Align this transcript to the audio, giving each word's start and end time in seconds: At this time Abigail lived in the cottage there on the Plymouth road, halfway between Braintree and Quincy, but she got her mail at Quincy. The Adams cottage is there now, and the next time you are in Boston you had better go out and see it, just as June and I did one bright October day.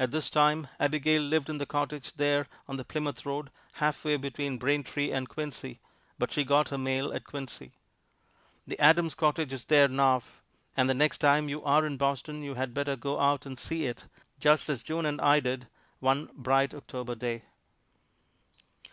At 0.00 0.10
this 0.10 0.30
time 0.30 0.66
Abigail 0.80 1.22
lived 1.22 1.48
in 1.48 1.58
the 1.58 1.64
cottage 1.64 2.14
there 2.14 2.48
on 2.66 2.76
the 2.76 2.84
Plymouth 2.84 3.24
road, 3.24 3.52
halfway 3.74 4.16
between 4.16 4.58
Braintree 4.58 5.12
and 5.12 5.28
Quincy, 5.28 5.78
but 6.18 6.32
she 6.32 6.42
got 6.42 6.70
her 6.70 6.76
mail 6.76 7.12
at 7.12 7.22
Quincy. 7.22 7.70
The 8.66 8.76
Adams 8.80 9.14
cottage 9.14 9.52
is 9.52 9.66
there 9.66 9.86
now, 9.86 10.24
and 10.76 10.90
the 10.90 10.92
next 10.92 11.18
time 11.18 11.48
you 11.48 11.62
are 11.62 11.86
in 11.86 11.96
Boston 11.98 12.42
you 12.42 12.54
had 12.54 12.74
better 12.74 12.96
go 12.96 13.20
out 13.20 13.46
and 13.46 13.56
see 13.56 13.86
it, 13.86 14.06
just 14.40 14.68
as 14.68 14.82
June 14.82 15.06
and 15.06 15.20
I 15.20 15.38
did 15.38 15.68
one 16.00 16.30
bright 16.34 16.74
October 16.74 17.14
day. 17.14 17.44